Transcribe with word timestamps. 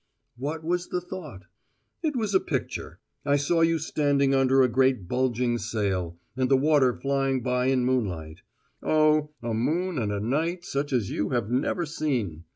"What 0.35 0.63
was 0.63 0.87
the 0.87 0.99
thought?" 0.99 1.43
"It 2.01 2.15
was 2.15 2.33
a 2.33 2.39
picture: 2.39 2.99
I 3.23 3.35
saw 3.35 3.61
you 3.61 3.77
standing 3.77 4.33
under 4.33 4.63
a 4.63 4.67
great 4.67 5.07
bulging 5.07 5.59
sail, 5.59 6.17
and 6.35 6.49
the 6.49 6.57
water 6.57 6.91
flying 6.99 7.43
by 7.43 7.67
in 7.67 7.85
moonlight; 7.85 8.41
oh, 8.81 9.29
a 9.43 9.53
moon 9.53 9.99
and 9.99 10.11
a 10.11 10.19
night 10.19 10.65
such 10.65 10.91
as 10.91 11.11
you 11.11 11.29
have 11.29 11.51
never 11.51 11.85
seen! 11.85 12.45